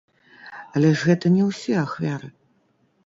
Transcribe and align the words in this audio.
Але 0.79 0.89
ж 1.01 1.11
гэта 1.11 1.25
не 1.35 1.43
ўсе 1.49 1.73
ахвяры. 1.85 2.27